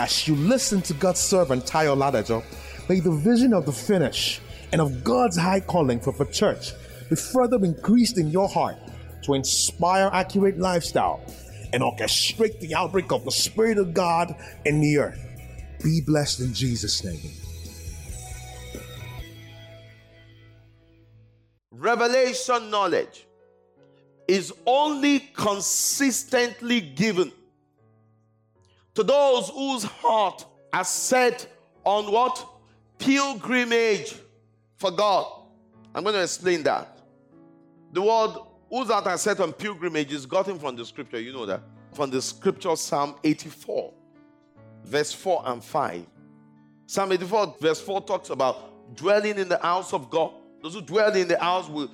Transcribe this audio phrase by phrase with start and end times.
[0.00, 2.44] As you listen to God's servant Tayo Ladajo,
[2.88, 4.40] may the vision of the finish
[4.70, 6.70] and of God's high calling for the church
[7.10, 8.76] be further increased in your heart
[9.24, 11.20] to inspire accurate lifestyle
[11.72, 15.18] and orchestrate the outbreak of the Spirit of God in the earth.
[15.82, 17.32] Be blessed in Jesus' name.
[21.72, 23.26] Revelation knowledge
[24.28, 27.32] is only consistently given
[28.98, 31.46] to those whose heart are set
[31.84, 32.44] on what?
[32.98, 34.16] Pilgrimage
[34.74, 35.44] for God.
[35.94, 36.98] I'm going to explain that.
[37.92, 38.34] The word
[38.68, 41.20] whose heart are set on pilgrimage is gotten from the scripture.
[41.20, 41.62] You know that.
[41.92, 43.94] From the scripture, Psalm 84,
[44.82, 46.04] verse 4 and 5.
[46.86, 50.32] Psalm 84, verse 4 talks about dwelling in the house of God.
[50.60, 51.88] Those who dwell in the house will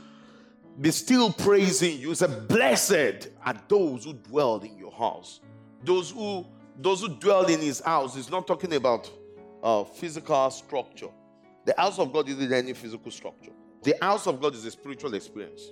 [0.81, 2.13] be still praising you.
[2.13, 5.41] It's a blessed are those who dwell in your house.
[5.85, 6.47] Those who
[6.77, 9.11] those who dwell in his house is not talking about
[9.63, 11.09] uh, physical structure.
[11.65, 13.53] The house of God isn't any physical structure.
[13.83, 15.63] The house of God is a spiritual experience.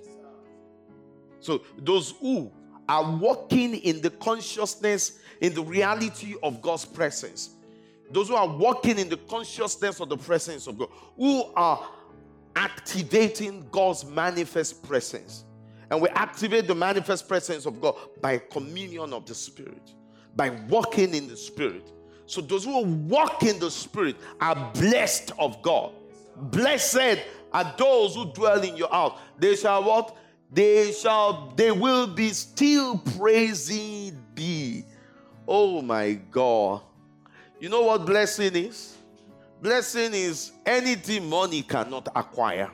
[1.39, 2.51] So those who
[2.87, 7.51] are walking in the consciousness, in the reality of God's presence,
[8.11, 11.87] those who are walking in the consciousness of the presence of God, who are
[12.55, 15.43] activating God's manifest presence.
[15.89, 19.93] And we activate the manifest presence of God by communion of the Spirit
[20.35, 21.91] by walking in the Spirit.
[22.25, 25.91] So those who walk in the Spirit are blessed of God.
[26.35, 27.19] Blessed
[27.51, 29.19] are those who dwell in your house.
[29.37, 30.17] They shall what?
[30.51, 34.85] They shall, they will be still praising thee.
[35.47, 36.81] Oh my God.
[37.59, 38.97] You know what blessing is?
[39.61, 42.69] Blessing is anything money cannot acquire.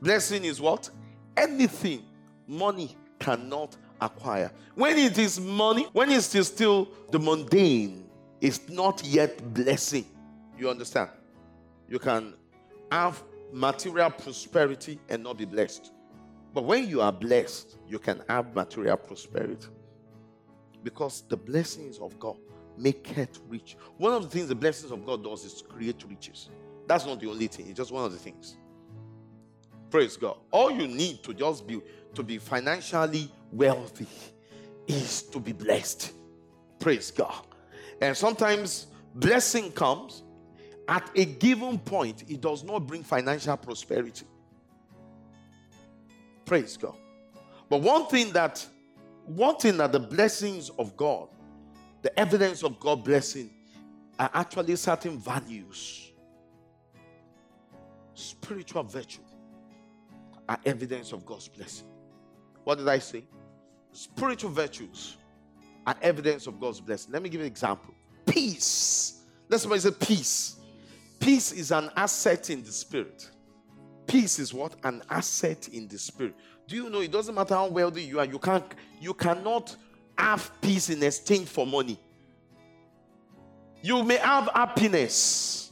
[0.00, 0.90] Blessing is what?
[1.36, 2.04] Anything
[2.46, 4.50] money cannot acquire.
[4.74, 8.08] When it is money, when it is still the mundane,
[8.40, 10.06] it's not yet blessing.
[10.58, 11.10] You understand?
[11.88, 12.34] You can
[12.92, 15.92] have material prosperity and not be blessed.
[16.52, 19.68] But when you are blessed, you can have material prosperity.
[20.82, 22.36] Because the blessings of God
[22.76, 23.76] make it rich.
[23.96, 26.50] One of the things the blessings of God does is create riches.
[26.86, 28.56] That's not the only thing, it's just one of the things.
[29.94, 30.38] Praise God.
[30.50, 31.80] All you need to just be
[32.16, 34.08] to be financially wealthy
[34.88, 36.12] is to be blessed.
[36.80, 37.46] Praise God.
[38.00, 40.24] And sometimes blessing comes
[40.88, 44.26] at a given point, it does not bring financial prosperity.
[46.44, 46.96] Praise God.
[47.68, 48.66] But one thing that
[49.26, 51.28] one thing that the blessings of God,
[52.02, 53.48] the evidence of God blessing,
[54.18, 56.10] are actually certain values.
[58.14, 59.20] Spiritual virtue
[60.48, 61.86] are evidence of God's blessing.
[62.64, 63.24] What did I say?
[63.92, 65.16] Spiritual virtues
[65.86, 67.12] are evidence of God's blessing.
[67.12, 67.94] Let me give you an example.
[68.26, 69.22] Peace.
[69.48, 70.56] Let's somebody say peace.
[71.20, 73.30] Peace is an asset in the spirit.
[74.06, 74.74] Peace is what?
[74.84, 76.34] An asset in the spirit.
[76.66, 78.64] Do you know it doesn't matter how wealthy you are, you can't
[79.00, 79.76] you cannot
[80.16, 81.98] have peace in exchange for money.
[83.82, 85.70] You may have happiness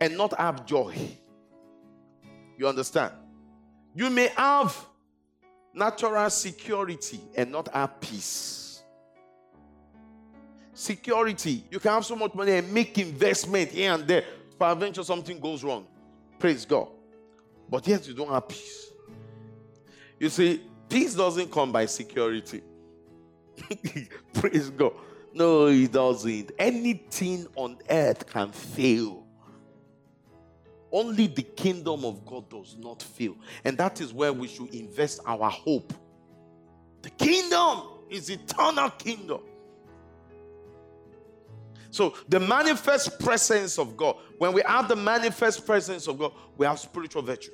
[0.00, 0.94] and not have joy.
[2.56, 3.12] You understand?
[3.94, 4.76] You may have
[5.74, 8.82] natural security and not have peace.
[10.74, 14.24] Security, you can have so much money and make investment here and there.
[14.58, 15.86] Peradventure, something goes wrong.
[16.38, 16.88] Praise God.
[17.68, 18.86] But yet you don't have peace.
[20.18, 22.62] You see, peace doesn't come by security.
[24.32, 24.92] Praise God.
[25.34, 26.52] No, it doesn't.
[26.58, 29.27] Anything on earth can fail.
[30.90, 33.36] Only the kingdom of God does not fail.
[33.64, 35.92] And that is where we should invest our hope.
[37.02, 39.40] The kingdom is eternal kingdom.
[41.90, 46.66] So the manifest presence of God, when we have the manifest presence of God, we
[46.66, 47.50] have spiritual virtue.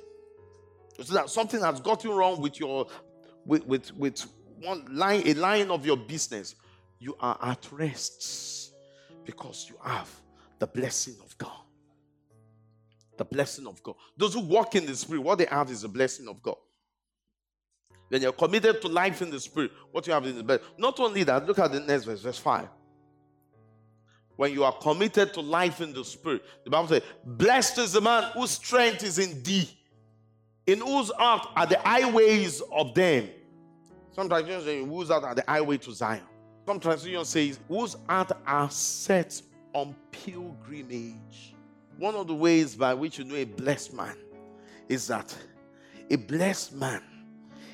[1.01, 2.87] So that something has gotten wrong with your
[3.45, 4.25] with with, with
[4.61, 6.55] one line, a line of your business,
[6.99, 8.73] you are at rest
[9.25, 10.09] because you have
[10.59, 11.64] the blessing of God.
[13.17, 13.95] The blessing of God.
[14.17, 16.57] Those who walk in the Spirit, what they have is the blessing of God.
[18.09, 20.61] When you're committed to life in the Spirit, what you have is the best.
[20.77, 22.67] Not only that, look at the next verse, verse 5.
[24.35, 28.01] When you are committed to life in the Spirit, the Bible says, Blessed is the
[28.01, 29.69] man whose strength is in thee,
[30.67, 33.29] in whose heart are the highways of them.
[34.11, 36.21] Some translations say, whose heart are the highway to Zion.
[36.65, 39.41] Some translations say, whose heart are set
[39.73, 41.54] on pilgrimage.
[41.97, 44.17] One of the ways by which you know a blessed man
[44.89, 45.35] is that
[46.09, 47.01] a blessed man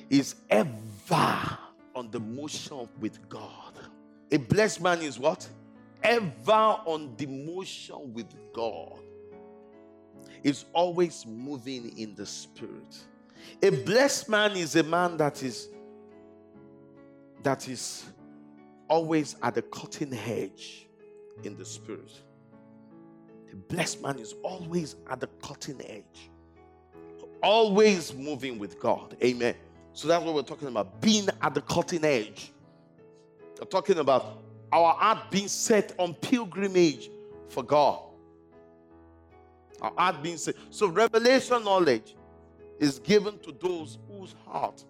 [0.09, 1.57] is ever
[1.95, 3.73] on the motion with God.
[4.31, 5.47] A blessed man is what?
[6.03, 8.99] ever on the motion with God
[10.43, 12.97] is always moving in the spirit.
[13.61, 15.69] A blessed man is a man that is
[17.43, 18.05] that is
[18.87, 20.87] always at the cutting edge
[21.43, 22.11] in the spirit.
[23.51, 26.29] A blessed man is always at the cutting edge,
[27.43, 29.17] always moving with God.
[29.23, 29.55] Amen.
[29.93, 32.51] So that's what we're talking about being at the cutting edge.
[33.59, 37.09] We're talking about our heart being set on pilgrimage
[37.49, 38.01] for God.
[39.81, 40.55] Our heart being set.
[40.69, 42.15] So, revelation knowledge
[42.79, 44.83] is given to those whose heart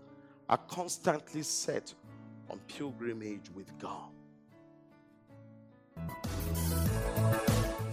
[0.48, 1.94] are constantly set
[2.50, 4.10] on pilgrimage with God.